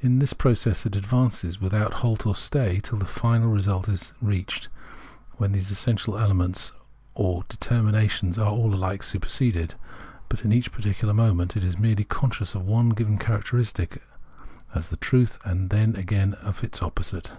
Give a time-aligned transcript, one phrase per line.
[0.00, 4.68] In that process it advances, without halt or stay, till the final result is reached,
[5.36, 6.72] when these essential ultimate elements
[7.14, 9.76] or determinations are all alike superseded;
[10.28, 14.02] but in each particular moment it is merely conscious of one given characteristic
[14.74, 17.30] as the truth, and then, again, of the opposite.